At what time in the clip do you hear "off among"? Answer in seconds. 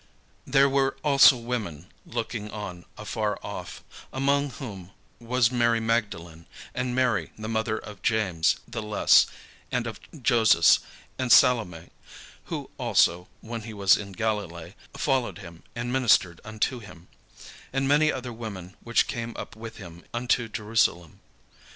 3.43-4.49